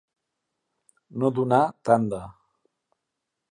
[1.25, 2.23] No donar tanda.